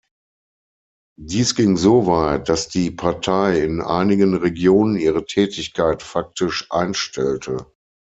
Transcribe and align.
Dies 1.19 1.53
ging 1.53 1.77
so 1.77 2.07
weit, 2.07 2.49
dass 2.49 2.67
die 2.67 2.89
Partei 2.89 3.59
in 3.63 3.81
einigen 3.81 4.33
Regionen 4.35 4.95
ihre 4.97 5.25
Tätigkeit 5.27 6.01
faktisch 6.01 6.65
einstellte. 6.71 7.67